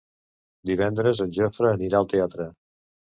Divendres 0.69 1.21
en 1.25 1.35
Jofre 1.39 1.69
anirà 1.73 1.99
al 1.99 2.09
teatre. 2.15 2.49